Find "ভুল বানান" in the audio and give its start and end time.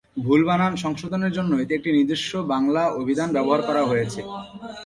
0.17-0.73